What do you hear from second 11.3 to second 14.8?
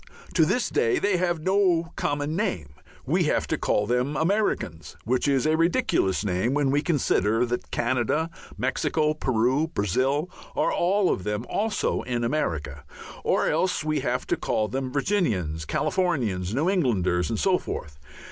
also in America. Or else we have to call